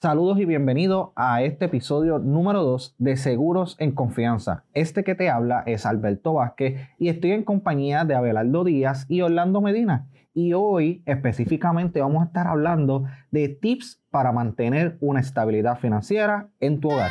[0.00, 4.62] Saludos y bienvenido a este episodio número 2 de Seguros en Confianza.
[4.72, 9.22] Este que te habla es Alberto Vázquez y estoy en compañía de Abelardo Díaz y
[9.22, 10.06] Orlando Medina.
[10.32, 16.78] Y hoy específicamente vamos a estar hablando de tips para mantener una estabilidad financiera en
[16.78, 17.10] tu hogar.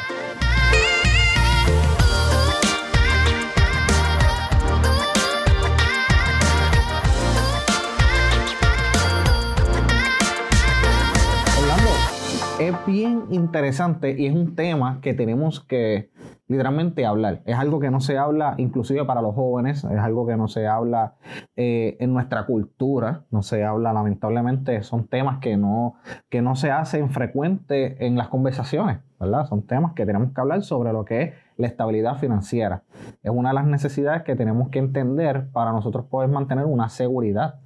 [12.59, 16.09] Es bien interesante y es un tema que tenemos que
[16.47, 17.43] literalmente hablar.
[17.45, 20.65] Es algo que no se habla inclusive para los jóvenes, es algo que no se
[20.65, 21.15] habla
[21.55, 25.95] eh, en nuestra cultura, no se habla lamentablemente, son temas que no,
[26.29, 29.45] que no se hacen frecuente en las conversaciones, ¿verdad?
[29.45, 32.83] Son temas que tenemos que hablar sobre lo que es la estabilidad financiera.
[33.21, 37.59] Es una de las necesidades que tenemos que entender para nosotros poder mantener una seguridad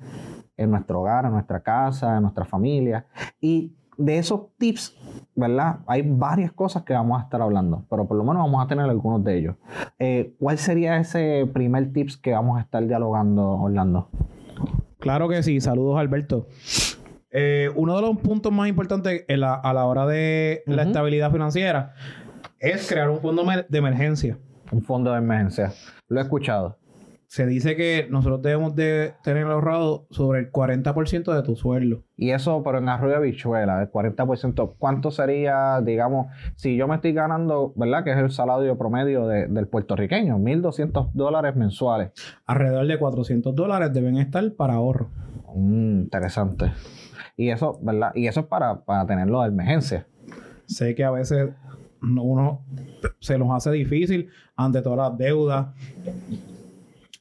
[0.58, 3.06] en nuestro hogar, en nuestra casa, en nuestra familia.
[3.40, 4.96] Y de esos tips,
[5.36, 5.80] ¿verdad?
[5.88, 8.86] Hay varias cosas que vamos a estar hablando, pero por lo menos vamos a tener
[8.86, 9.56] algunos de ellos.
[10.00, 14.10] Eh, ¿Cuál sería ese primer tips que vamos a estar dialogando, Orlando?
[15.00, 15.60] Claro que sí.
[15.60, 16.48] Saludos, Alberto.
[17.32, 21.94] Eh, uno de los puntos más importantes a la hora de la estabilidad financiera
[22.60, 24.38] es crear un fondo de emergencia.
[24.72, 25.74] Un fondo de emergencia.
[26.08, 26.78] Lo he escuchado
[27.32, 32.04] se dice que nosotros debemos de tener ahorrado sobre el 40% de tu sueldo.
[32.18, 36.96] Y eso, pero en arroyo de bichuela, el 40%, ¿cuánto sería, digamos, si yo me
[36.96, 38.04] estoy ganando, ¿verdad?
[38.04, 42.12] Que es el salario promedio del puertorriqueño, 1.200 dólares mensuales.
[42.46, 45.10] Alrededor de 400 dólares deben estar para ahorro.
[45.56, 46.74] Mm, interesante.
[47.38, 48.12] Y eso, ¿verdad?
[48.14, 50.06] Y eso es para, para tenerlo de emergencia.
[50.66, 51.52] Sé que a veces
[52.02, 52.66] uno
[53.20, 55.68] se nos hace difícil ante todas las deudas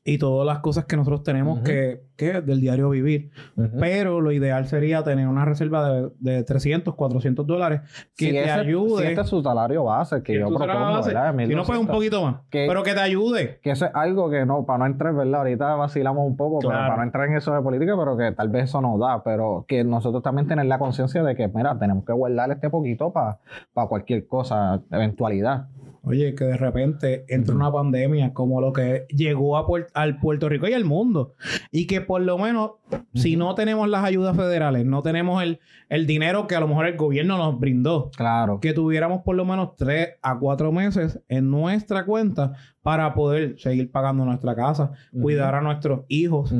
[0.03, 3.31] y todas las cosas que nosotros tenemos que, que del diario vivir.
[3.79, 7.83] Pero lo ideal sería tener una reserva de, de 300, 400 dólares
[8.17, 9.03] que te ayude.
[9.03, 11.34] Si este es su salario base que yo propongo, ¿verdad?
[11.47, 12.37] Si no, pues un poquito más.
[12.51, 13.61] pero que te ayude.
[13.62, 15.41] Que eso es algo que no, para no entrar, ¿verdad?
[15.41, 18.65] Ahorita vacilamos un poco, para no entrar en eso de política, pero que tal vez
[18.65, 19.22] eso no da.
[19.22, 23.12] Pero que nosotros también tener la conciencia de que, mira, tenemos que guardar este poquito
[23.12, 23.39] para
[23.87, 25.69] cualquier cosa, eventualidad.
[26.03, 30.66] Oye, que de repente entra una pandemia como lo que llegó a al Puerto Rico
[30.66, 31.34] y al mundo.
[31.71, 32.72] Y que por lo menos,
[33.15, 35.60] si no tenemos las ayudas federales, no tenemos el,
[35.91, 38.10] el, dinero que a lo mejor el gobierno nos brindó.
[38.16, 38.60] Claro.
[38.60, 43.91] Que tuviéramos por lo menos tres a cuatro meses en nuestra cuenta para poder seguir
[43.91, 46.55] pagando nuestra casa, cuidar a nuestros hijos,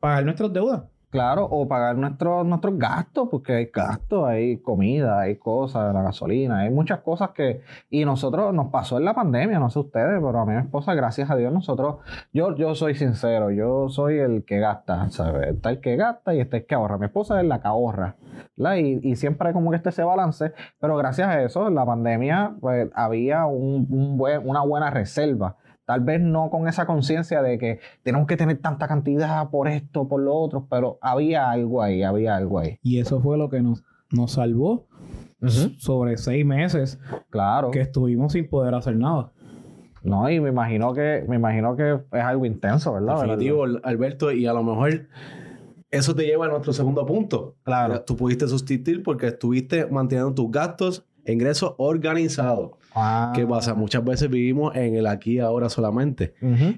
[0.00, 0.84] pagar nuestras deudas.
[1.10, 6.58] Claro, o pagar nuestros, nuestros gastos, porque hay gastos, hay comida, hay cosas, la gasolina,
[6.58, 7.62] hay muchas cosas que...
[7.88, 11.30] Y nosotros nos pasó en la pandemia, no sé ustedes, pero a mi esposa, gracias
[11.30, 11.96] a Dios, nosotros...
[12.34, 15.54] Yo, yo soy sincero, yo soy el que gasta, ¿sabes?
[15.54, 16.98] Está el que gasta y está el que ahorra.
[16.98, 18.16] Mi esposa es la que ahorra,
[18.56, 18.76] ¿verdad?
[18.76, 21.86] Y, y siempre hay como que este ese balance, pero gracias a eso, en la
[21.86, 25.56] pandemia, pues había un, un buen, una buena reserva
[25.88, 30.06] Tal vez no con esa conciencia de que tenemos que tener tanta cantidad por esto,
[30.06, 32.78] por lo otro, pero había algo ahí, había algo ahí.
[32.82, 34.86] Y eso fue lo que nos, nos salvó
[35.78, 37.00] sobre seis meses.
[37.30, 37.70] Claro.
[37.70, 39.32] Que estuvimos sin poder hacer nada.
[40.02, 43.22] No, y me imagino que, me imagino que es algo intenso, ¿verdad?
[43.22, 45.08] Definitivo, Alberto, y a lo mejor
[45.90, 47.56] eso te lleva a nuestro segundo punto.
[47.62, 48.02] Claro.
[48.02, 52.72] Tú pudiste sustituir porque estuviste manteniendo tus gastos ingresos organizados.
[52.94, 53.32] Ah.
[53.34, 53.74] ¿Qué pasa?
[53.74, 56.34] Muchas veces vivimos en el aquí y ahora solamente.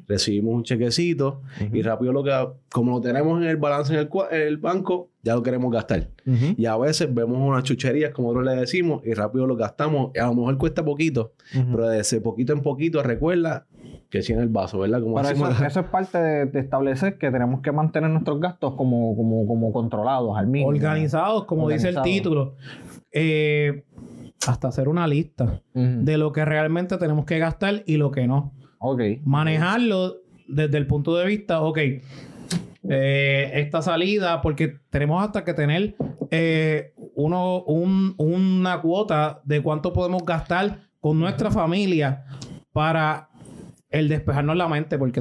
[0.06, 2.32] Recibimos un chequecito y rápido lo que,
[2.70, 6.08] como lo tenemos en el balance en el, banco, ya lo queremos gastar.
[6.24, 10.10] Y a veces vemos unas chucherías, como nosotros le decimos, y rápido lo gastamos.
[10.20, 13.66] A lo mejor cuesta poquito, pero de ese poquito en poquito recuerda
[14.10, 15.00] que sí en el vaso, ¿verdad?
[15.00, 19.46] Como eso, eso, es parte de, establecer que tenemos que mantener nuestros gastos como, como,
[19.46, 20.68] como controlados al mínimo.
[20.68, 22.56] Organizados, como dice el título.
[23.12, 23.84] Eh,
[24.46, 28.54] hasta hacer una lista de lo que realmente tenemos que gastar y lo que no.
[28.78, 29.02] Ok.
[29.24, 30.16] Manejarlo
[30.48, 31.78] desde el punto de vista, ok,
[32.88, 35.94] eh, esta salida, porque tenemos hasta que tener
[36.30, 42.24] eh, uno, una cuota de cuánto podemos gastar con nuestra familia
[42.72, 43.28] para
[43.90, 45.20] el despejarnos la mente, porque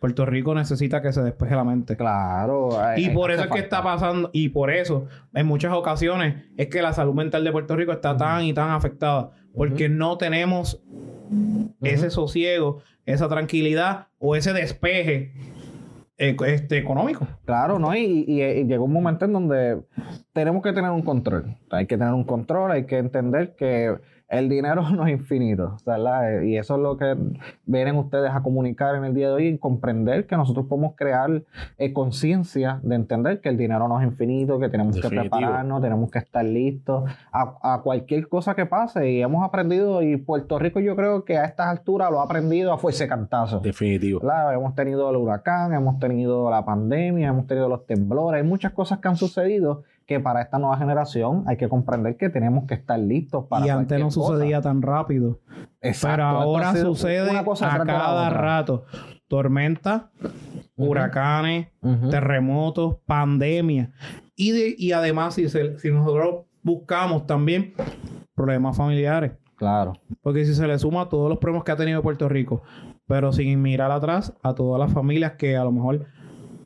[0.00, 1.96] Puerto Rico necesita que se despeje la mente.
[1.96, 2.70] Claro.
[2.96, 6.80] y por eso es que está pasando, y por eso, en muchas ocasiones, es que
[6.80, 9.30] la salud mental de Puerto Rico está tan y tan afectada.
[9.54, 10.82] Porque no tenemos
[11.82, 15.32] ese sosiego, esa tranquilidad o ese despeje
[16.16, 17.26] eh, este, económico.
[17.44, 17.94] Claro, ¿no?
[17.94, 19.82] Y, y, llegó un momento en donde
[20.32, 21.56] tenemos que tener un control.
[21.70, 23.96] Hay que tener un control, hay que entender que
[24.30, 26.42] el dinero no es infinito, ¿verdad?
[26.42, 27.16] Y eso es lo que
[27.66, 31.42] vienen ustedes a comunicar en el día de hoy y comprender que nosotros podemos crear
[31.78, 36.10] eh, conciencia de entender que el dinero no es infinito, que tenemos que prepararnos, tenemos
[36.10, 39.10] que estar listos a, cualquier cosa que pase.
[39.10, 42.72] Y hemos aprendido, y Puerto Rico yo creo que a estas alturas lo ha aprendido
[42.72, 43.60] a fuese cantazo.
[43.60, 44.20] Definitivo.
[44.20, 48.72] Claro, hemos tenido el huracán, hemos tenido la pandemia, hemos tenido los temblores, hay muchas
[48.72, 52.74] cosas que han sucedido que para esta nueva generación hay que comprender que tenemos que
[52.74, 53.64] estar listos para.
[53.64, 55.38] Y antes no sucedía tan rápido.
[55.80, 56.16] Exacto.
[56.16, 57.44] Pero ahora sucede a
[57.84, 58.86] cada rato.
[59.28, 60.06] Tormentas,
[60.74, 61.68] huracanes,
[62.10, 63.92] terremotos, pandemia.
[64.34, 67.74] Y, y además, si, si nosotros buscamos también
[68.34, 69.34] problemas familiares.
[69.54, 69.92] Claro.
[70.22, 72.62] Porque si se le suma todos los problemas que ha tenido Puerto Rico,
[73.06, 76.06] pero sin mirar atrás a todas las familias que a lo mejor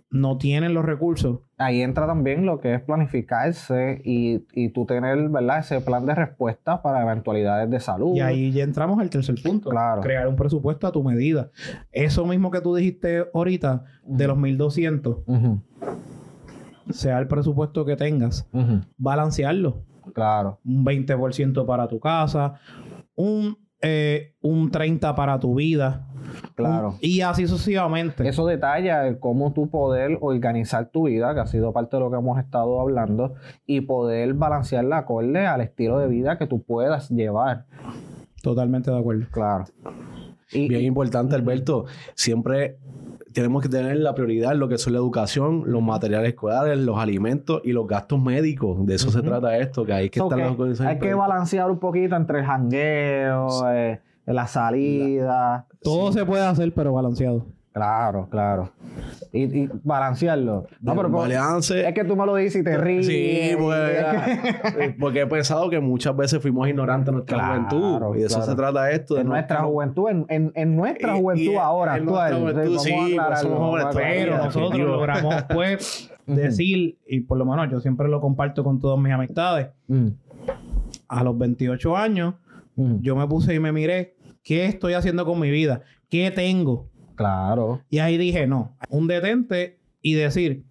[0.08, 1.40] no tienen los recursos.
[1.56, 5.60] Ahí entra también lo que es planificarse y, y tú tener, ¿verdad?
[5.60, 8.16] Ese plan de respuesta para eventualidades de salud.
[8.16, 9.70] Y ahí ya entramos al tercer punto.
[9.70, 10.02] Claro.
[10.02, 11.50] Crear un presupuesto a tu medida.
[11.92, 15.18] Eso mismo que tú dijiste ahorita, de los 1200,
[16.90, 18.48] sea el presupuesto que tengas,
[18.96, 19.84] balancearlo.
[20.12, 20.60] Claro.
[20.64, 22.54] Un 20% para tu casa,
[23.14, 26.08] un, eh, un 30% para tu vida
[26.54, 26.96] Claro.
[27.00, 28.28] Y así sucesivamente.
[28.28, 32.16] Eso detalla cómo tú poder organizar tu vida, que ha sido parte de lo que
[32.16, 33.34] hemos estado hablando,
[33.66, 37.66] y poder balancear la acorde al estilo de vida que tú puedas llevar.
[38.42, 39.26] Totalmente de acuerdo.
[39.30, 39.64] Claro.
[40.52, 41.86] Y, Bien importante, Alberto.
[42.14, 42.78] Siempre
[43.34, 46.98] tenemos que tener la prioridad en lo que son la educación, los materiales escolares, los
[46.98, 48.86] alimentos y los gastos médicos.
[48.86, 52.38] De eso se trata esto, que hay que estar Hay que balancear un poquito entre
[52.38, 55.66] el jangueo, eh, la salida.
[55.82, 57.46] Todo se puede hacer, pero balanceado.
[57.74, 58.70] Claro, claro.
[59.32, 60.68] Y, balancearlo.
[60.80, 61.88] No, pero balance.
[61.88, 63.04] es que tú me lo dices y te ríes.
[63.04, 68.16] Sí, pues, porque he pensado que muchas veces fuimos ignorantes en nuestra juventud.
[68.16, 69.18] Y de eso se trata esto.
[69.18, 74.36] en nuestra juventud, en, en, nuestra juventud ahora, en Nuestra juventud, sí, pues, somos Pero
[74.36, 79.12] nosotros logramos, pues, decir, y por lo menos yo siempre lo comparto con todas mis
[79.12, 80.08] amistades, mm.
[81.08, 82.34] a los 28 años,
[82.76, 83.00] mm.
[83.00, 85.80] yo me puse y me miré ¿Qué estoy haciendo con mi vida?
[86.10, 86.90] ¿Qué tengo?
[87.14, 87.80] Claro.
[87.88, 90.66] Y ahí dije, no, un detente y decir,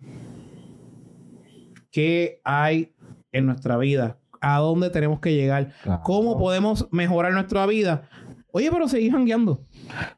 [1.91, 2.93] ¿qué hay
[3.31, 4.19] en nuestra vida?
[4.41, 5.71] ¿A dónde tenemos que llegar?
[6.03, 8.03] ¿Cómo podemos mejorar nuestra vida?
[8.51, 9.61] Oye, pero seguir jangueando.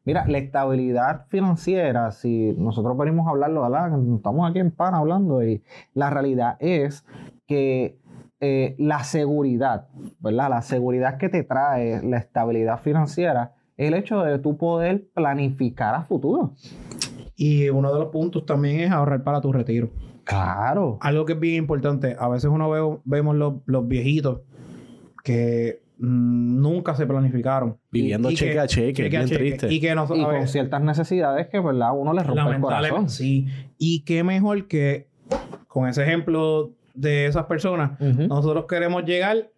[0.03, 3.97] Mira, la estabilidad financiera, si nosotros venimos a hablarlo, ¿verdad?
[4.17, 7.05] Estamos aquí en PAN hablando y la realidad es
[7.47, 7.97] que
[8.41, 9.87] eh, la seguridad,
[10.19, 10.49] ¿verdad?
[10.49, 15.95] La seguridad que te trae la estabilidad financiera es el hecho de tú poder planificar
[15.95, 16.53] a futuro.
[17.35, 19.89] Y uno de los puntos también es ahorrar para tu retiro.
[20.25, 20.97] Claro.
[21.01, 22.15] Algo que es bien importante.
[22.19, 24.41] A veces uno ve, vemos los, viejitos
[25.23, 27.77] que mm, nunca se planificaron.
[27.91, 29.73] Viviendo cheque a cheque, bien triste.
[29.73, 31.91] Y, que no, con ciertas necesidades que, ¿verdad?
[31.95, 33.09] Uno les rompe el corazón.
[33.09, 33.47] Sí.
[33.77, 35.07] Y qué mejor que
[35.67, 39.49] con ese ejemplo de esas personas, nosotros queremos llegar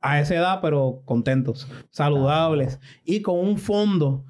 [0.00, 4.24] a esa edad, pero contentos, saludables y con un fondo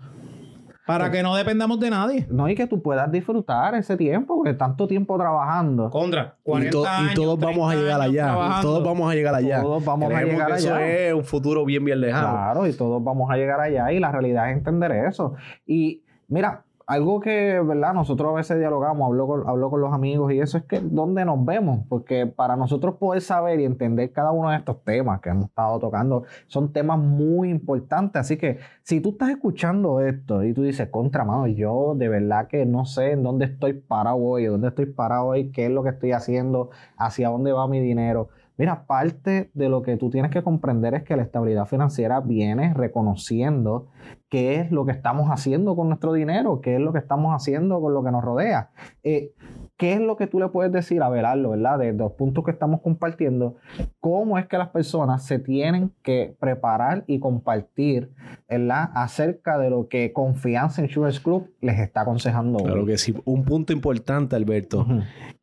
[0.88, 2.26] para que no dependamos de nadie.
[2.30, 5.90] No, y que tú puedas disfrutar ese tiempo, porque tanto tiempo trabajando.
[5.90, 8.58] Contra, 40 y, y todos vamos a llegar allá.
[8.62, 9.60] Todos vamos a llegar allá.
[9.60, 10.56] Todos vamos a llegar allá.
[10.56, 12.30] Eso es un futuro bien, bien lejano.
[12.30, 13.92] Claro, y todos vamos a llegar allá.
[13.92, 15.34] Y la realidad es entender eso.
[15.66, 17.92] Y mira, algo que, ¿verdad?
[17.92, 21.22] Nosotros a veces dialogamos, hablo con, hablo con los amigos y eso es que dónde
[21.26, 25.28] nos vemos, porque para nosotros poder saber y entender cada uno de estos temas que
[25.28, 28.18] hemos estado tocando, son temas muy importantes.
[28.18, 32.48] Así que si tú estás escuchando esto y tú dices, contra mano, yo de verdad
[32.48, 35.82] que no sé en dónde estoy parado hoy, dónde estoy parado hoy, qué es lo
[35.82, 38.30] que estoy haciendo, hacia dónde va mi dinero.
[38.58, 42.74] Mira, parte de lo que tú tienes que comprender es que la estabilidad financiera viene
[42.74, 43.86] reconociendo
[44.28, 47.80] qué es lo que estamos haciendo con nuestro dinero, qué es lo que estamos haciendo
[47.80, 48.70] con lo que nos rodea.
[49.04, 49.32] Eh,
[49.78, 51.78] ¿Qué es lo que tú le puedes decir a Verarlo, verdad?
[51.78, 53.58] De los puntos que estamos compartiendo,
[54.00, 58.10] cómo es que las personas se tienen que preparar y compartir,
[58.48, 58.90] ¿verdad?
[58.94, 62.58] Acerca de lo que Confianza Insurance Club les está aconsejando.
[62.58, 63.14] Claro que sí.
[63.24, 64.84] Un punto importante, Alberto,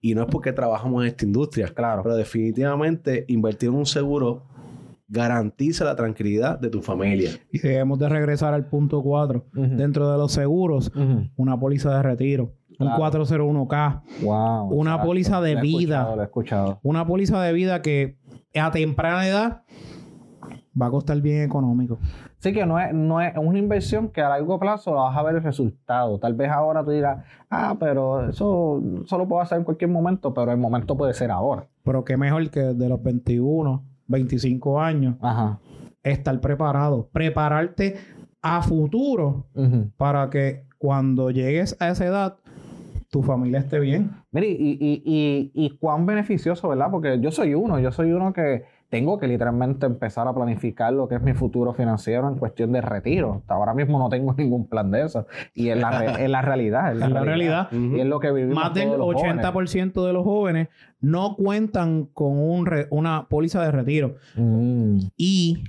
[0.01, 2.03] y no es porque trabajamos en esta industria, claro.
[2.03, 4.43] pero definitivamente invertir en un seguro
[5.07, 7.31] garantiza la tranquilidad de tu familia.
[7.51, 9.45] Y debemos de regresar al punto 4.
[9.53, 10.91] Dentro de los seguros,
[11.35, 14.01] una póliza de retiro un 401k.
[14.21, 16.15] Wow, una póliza de vida.
[16.15, 16.79] lo he escuchado.
[16.83, 18.17] Una póliza de vida que
[18.55, 19.63] a temprana edad
[20.79, 21.99] va a costar bien económico.
[22.39, 25.35] Sí, que no es, no es una inversión que a largo plazo vas a ver
[25.35, 26.19] el resultado.
[26.19, 30.51] Tal vez ahora tú digas, ah, pero eso solo puedo hacer en cualquier momento, pero
[30.51, 31.67] el momento puede ser ahora.
[31.85, 35.59] Pero qué mejor que desde los 21, 25 años Ajá.
[36.03, 37.07] estar preparado.
[37.13, 37.95] Prepararte
[38.41, 39.45] a futuro
[39.95, 42.37] para que cuando llegues a esa edad,
[43.09, 44.11] tu familia esté bien.
[44.31, 46.89] Mire, y, y, y, y cuán beneficioso, ¿verdad?
[46.91, 51.07] Porque yo soy uno, yo soy uno que tengo que literalmente empezar a planificar lo
[51.07, 53.33] que es mi futuro financiero en cuestión de retiro.
[53.41, 55.25] Hasta ahora mismo no tengo ningún plan de eso.
[55.53, 56.91] Y es la, es la realidad.
[56.93, 57.67] Es la, realidad.
[57.71, 59.45] Y es lo que vivimos Más del todos los jóvenes.
[59.45, 60.67] 80% de los jóvenes
[61.01, 64.15] no cuentan con un re- una póliza de retiro.
[64.37, 65.63] Mm, Y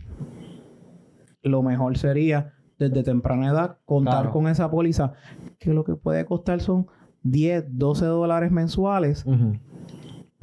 [1.42, 4.32] lo mejor sería desde temprana edad contar Claro.
[4.32, 5.14] con esa póliza
[5.58, 6.87] que lo que puede costar son
[7.23, 9.25] 10, 12 dólares mensuales.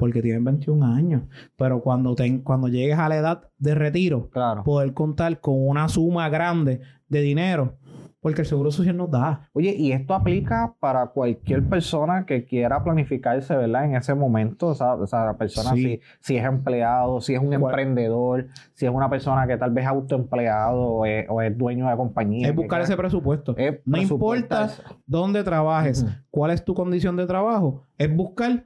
[0.04, 1.22] Porque tienen 21 años.
[1.56, 4.62] Pero cuando, cuando llegues a la edad de retiro, Claro.
[4.64, 7.74] poder contar con una suma grande de dinero
[8.20, 9.50] porque el seguro social nos da.
[9.52, 13.84] Oye, y esto aplica para cualquier persona que quiera planificarse, ¿verdad?
[13.84, 15.82] En ese momento, o sea, o sea, la persona Sí.
[15.82, 19.72] si, si es empleado, si es un Cual- emprendedor, si es una persona que tal
[19.72, 22.48] vez es autoempleado o es, o es dueño de compañía.
[22.48, 23.54] Es buscar ese presupuesto.
[23.58, 24.70] es No importa
[25.06, 28.64] dónde trabajes, cuál es tu condición de trabajo, es buscar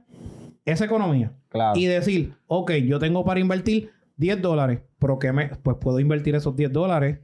[0.71, 1.77] esa economía Claro.
[1.79, 6.35] y decir, ok, yo tengo para invertir 10 dólares, pero que me, pues puedo invertir
[6.35, 7.19] esos 10 dólares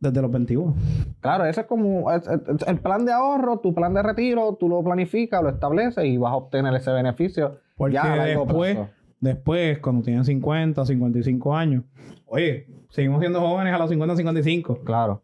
[0.00, 0.74] desde los 21.
[1.20, 4.68] Claro, ese es como es- es- el plan de ahorro, tu plan de retiro, tú
[4.68, 7.58] lo planificas, lo estableces y vas a obtener ese beneficio.
[7.76, 8.90] Porque ya a largo después, plazo.
[9.20, 11.82] después, cuando tienen 50, 55 años,
[12.26, 15.22] oye, seguimos siendo jóvenes a los 50, 55, Claro.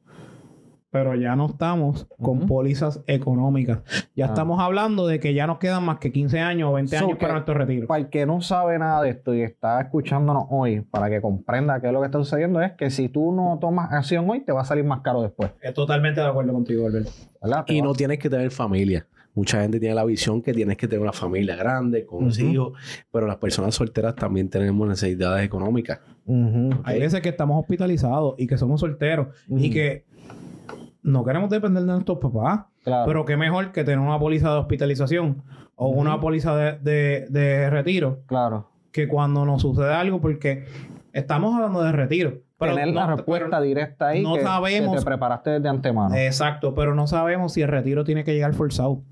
[0.95, 2.47] Pero ya no estamos con Ujú.
[2.47, 3.81] pólizas económicas.
[4.15, 4.29] Ya Ah.
[4.29, 7.19] estamos hablando de que ya nos quedan más que 15 años o 20 So años
[7.19, 7.89] para nuestro retiro.
[7.89, 11.81] Para el que no sabe nada de esto y está escuchándonos hoy, para que comprenda
[11.81, 14.53] qué es lo que está sucediendo, es que si tú no tomas acción hoy, te
[14.53, 15.51] va a salir más caro después.
[15.61, 17.11] Estoy totalmente de acuerdo contigo, Alberto.
[17.67, 19.05] Y no tienes que tener familia.
[19.35, 22.41] Mucha gente tiene la visión que tienes que tener una familia grande, con Ujú.
[22.41, 22.73] hijos,
[23.11, 25.99] pero las personas solteras también tenemos necesidades económicas.
[26.85, 30.05] Hay veces que estamos hospitalizados y que somos solteros y que
[31.05, 32.65] no queremos depender de nuestros papás.
[32.83, 33.05] Claro.
[33.07, 35.43] Pero qué mejor que tener una póliza de hospitalización
[35.77, 38.69] o una póliza de, de- de retiro claro.
[38.91, 40.65] que cuando nos sucede algo, porque
[41.13, 42.39] estamos hablando de retiro.
[42.59, 45.69] Pero Tener la no- respuesta pero- directa ahí no que, que sabemos- te preparaste desde
[45.69, 46.15] antemano.
[46.15, 49.03] Exacto, pero no sabemos si el retiro tiene que llegar forzado.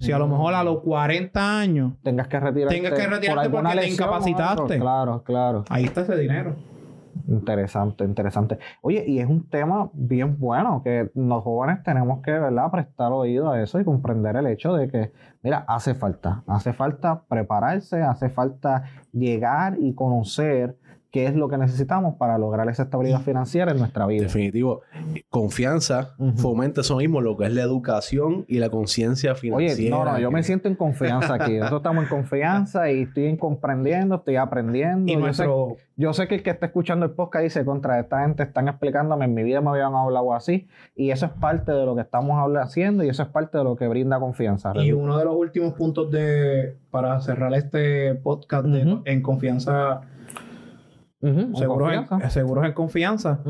[0.00, 0.30] Si a lo Mm.
[0.30, 2.74] mejor a los 40 años, tengas que retirarte.
[2.76, 4.78] Tengas que retirarte por porque te incapacitaste.
[4.78, 5.64] Claro, claro.
[5.68, 6.54] ahí está ese dinero.
[7.28, 8.58] Interesante, interesante.
[8.80, 13.50] Oye, y es un tema bien bueno que los jóvenes tenemos que, ¿verdad?, prestar oído
[13.50, 18.30] a eso y comprender el hecho de que, mira, hace falta, hace falta prepararse, hace
[18.30, 20.78] falta llegar y conocer
[21.10, 24.22] qué es lo que necesitamos para lograr esa estabilidad financiera en nuestra vida.
[24.24, 24.82] Definitivo.
[25.30, 29.74] Confianza fomenta eso mismo, lo que es la educación y la conciencia financiera.
[29.74, 31.54] Oye, no, no, yo me siento en confianza aquí.
[31.58, 35.10] Nosotros estamos en confianza y estoy en comprendiendo, estoy aprendiendo.
[35.10, 37.98] Y Yo sé- nuestro, Yo sé que el que está escuchando el podcast dice, contra
[37.98, 41.72] esta gente están explicándome, en mi vida me habían hablado así, y eso es parte
[41.72, 44.72] de lo que estamos haciendo y eso es parte de lo que brinda confianza.
[44.76, 50.02] y uno de los últimos puntos de para cerrar este podcast de- en confianza,
[51.20, 52.30] Seguros en, confianza.
[52.30, 53.40] seguros en confianza,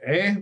[0.00, 0.40] es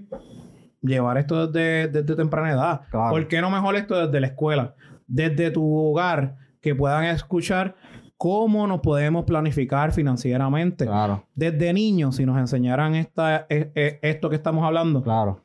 [0.83, 2.81] llevar esto desde, desde temprana edad.
[2.91, 3.11] Claro.
[3.11, 4.75] ¿Por qué no mejor esto desde la escuela?
[5.07, 7.75] Desde tu hogar, que puedan escuchar
[8.17, 10.87] cómo nos podemos planificar financieramente.
[10.87, 15.41] Claro, Desde niños, si nos enseñaran esta, e- e- esto que estamos hablando, claro.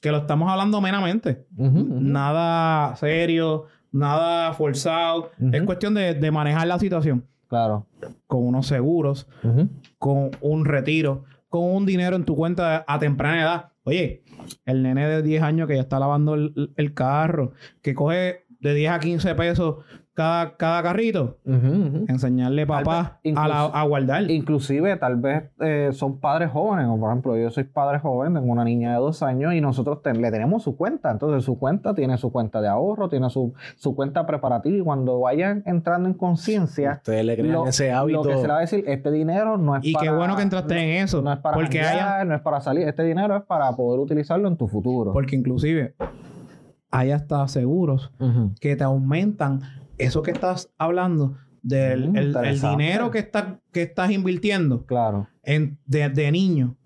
[0.00, 1.46] que lo estamos hablando meramente.
[1.56, 5.30] Nada serio, nada forzado.
[5.52, 7.86] Es cuestión de, de manejar la situación Claro.
[8.26, 9.28] con unos seguros,
[9.98, 13.72] con un retiro, con un dinero en tu cuenta a temprana edad.
[13.84, 14.24] Oye,
[14.64, 18.74] el nene de 10 años que ya está lavando el, el carro, que coge de
[18.74, 19.76] 10 a 15 pesos
[20.14, 21.36] cada, cada carrito,
[22.08, 24.30] enseñarle papá vez, a, la- a guardar.
[24.30, 28.50] Inclusive, tal vez eh, son padres jóvenes, o por ejemplo, yo soy padre joven, tengo
[28.50, 31.10] una niña de dos años y nosotros ten- le tenemos su cuenta.
[31.10, 35.20] Entonces, su cuenta tiene su cuenta de ahorro, tiene su, su cuenta preparativa y cuando
[35.20, 38.24] vayan entrando en conciencia, Ustedes le crean lo, ese hábito.
[38.24, 40.04] lo que se le va a decir, este dinero no es y para...
[40.06, 41.20] qué bueno que entraste no- en eso.
[41.22, 42.88] No es para porque haya, no es para salir.
[42.88, 45.12] Este dinero es para poder utilizarlo en tu futuro.
[45.12, 45.94] porque inclusive
[46.98, 48.10] hay hasta seguros
[48.60, 49.60] que te aumentan
[49.98, 55.26] eso que estás hablando del Mm, el- el, dinero que, está, que estás invirtiendo Claro.
[55.42, 56.76] en, de, de niño.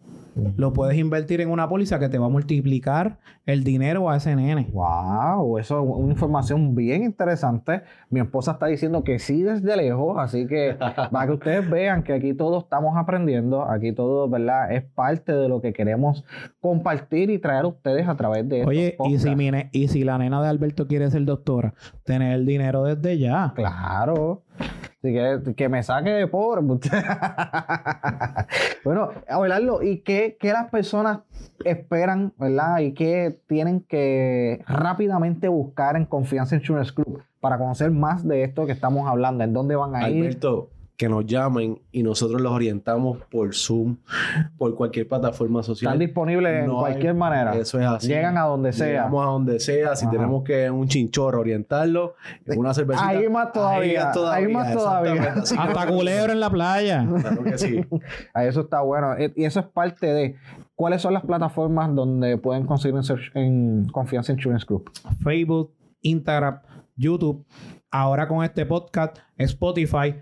[0.56, 4.36] Lo puedes invertir en una póliza que te va a multiplicar el dinero a ese
[4.36, 4.68] nene.
[4.72, 7.82] Wow, eso es una información bien interesante.
[8.08, 10.76] Mi esposa está diciendo que sí desde lejos, así que
[11.10, 14.72] para que ustedes vean que aquí todos estamos aprendiendo, aquí todo, ¿verdad?
[14.72, 16.24] Es parte de lo que queremos
[16.60, 20.04] compartir y traer a ustedes a través de estos Oye, y si, mi y si
[20.04, 23.52] la nena de Alberto quiere ser doctora, tener el dinero desde ya.
[23.54, 24.42] Claro.
[25.02, 25.14] Si
[25.54, 26.60] que, me saque de pobre.
[28.84, 29.82] bueno, hablarlo.
[29.82, 31.20] ¿y qué, qué, las personas
[31.64, 32.80] esperan, verdad?
[32.80, 38.66] ¿Y qué tienen que rápidamente buscar en Confianza Insurance Club para conocer más de esto
[38.66, 39.42] que estamos hablando?
[39.42, 40.38] ¿En dónde van a ir?
[41.00, 43.96] Que nos llamen y nosotros los orientamos por Zoom,
[44.58, 45.94] por cualquier plataforma social.
[45.94, 47.56] Están disponibles en cualquier manera.
[47.56, 48.08] Eso es así.
[48.08, 48.86] Llegan a donde sea.
[48.86, 49.96] Llegamos a donde sea.
[49.96, 53.08] Si tenemos que en un chinchorro orientarlo, en una cervecita.
[53.08, 54.12] Ahí más todavía.
[54.30, 55.36] Ahí más todavía.
[55.36, 57.08] Hasta culebra en la playa.
[57.20, 57.86] Claro que sí.
[58.34, 59.14] eso está bueno.
[59.16, 60.36] E, y eso es parte de...
[60.74, 63.00] ¿Cuáles son las plataformas donde pueden conseguir
[63.34, 64.90] en Confianza Insurance Group?
[65.22, 66.60] Facebook, Instagram,
[66.94, 67.46] YouTube.
[67.90, 70.14] Ahora con este podcast, Spotify,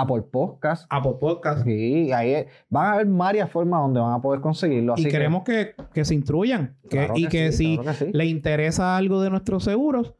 [0.00, 0.86] Apple Podcast.
[0.90, 1.64] Apple Podcast.
[1.64, 4.94] Sí, ahí van a haber varias formas donde van a poder conseguirlo.
[4.96, 5.74] y queremos que,
[6.04, 6.76] se instruyan.
[7.14, 7.78] y que, si
[8.12, 10.14] le interesa algo de nuestros seguros,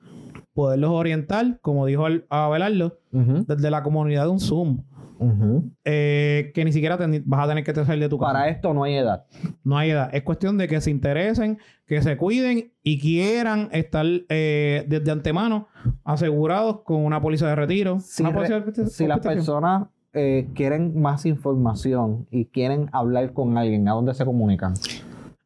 [0.54, 4.82] poderlos orientar, como dijo Abelardo, desde la comunidad de un Zoom.
[5.84, 8.32] Eh, que ni siquiera vas a tener que salir de tu casa.
[8.32, 9.26] Para esto no hay edad.
[9.64, 10.10] No hay edad.
[10.12, 15.68] Es cuestión de que se interesen, que se cuiden y quieran estar eh, desde antemano
[16.04, 17.98] asegurados con una póliza de retiro.
[18.00, 18.24] Si,
[18.90, 24.24] si las personas eh, quieren más información y quieren hablar con alguien, ¿a dónde se
[24.24, 24.74] comunican?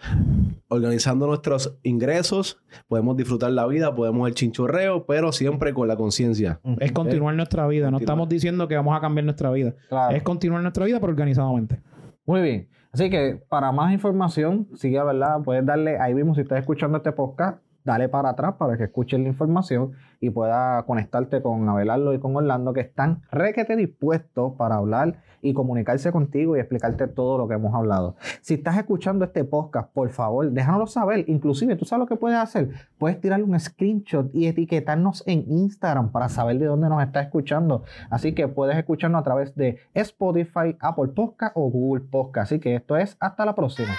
[0.67, 6.59] organizando nuestros ingresos, podemos disfrutar la vida, podemos el chinchorreo, pero siempre con la conciencia.
[6.79, 7.89] Es continuar nuestra vida.
[7.89, 9.75] No estamos diciendo que vamos a cambiar nuestra vida.
[10.11, 11.81] Es continuar nuestra vida, pero organizadamente.
[12.25, 12.69] Muy bien.
[12.93, 15.41] Así que para más información, sigue, ¿verdad?
[15.43, 19.19] Puedes darle ahí mismo, si estás escuchando este podcast, dale para atrás para que escuches
[19.19, 24.75] la información y pueda conectarte con Abelardo y con Orlando, que están requete dispuestos para
[24.75, 28.15] hablar y comunicarse contigo y explicarte todo lo que hemos hablado.
[28.41, 31.25] Si estás escuchando este podcast, por favor, déjanoslo saber.
[31.27, 32.69] Inclusive, tú sabes lo que puedes hacer.
[32.97, 37.83] Puedes tirarle un screenshot y etiquetarnos en Instagram para saber de dónde nos está escuchando.
[38.09, 42.51] Así que puedes escucharnos a través de Spotify, Apple Podcast o Google Podcast.
[42.53, 43.93] Así que esto es hasta la próxima.